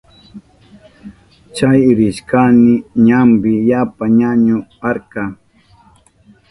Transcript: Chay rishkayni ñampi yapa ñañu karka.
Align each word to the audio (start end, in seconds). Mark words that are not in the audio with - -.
Chay 1.55 1.81
rishkayni 1.97 2.73
ñampi 3.07 3.51
yapa 3.69 4.05
ñañu 4.19 4.55
karka. 4.81 5.23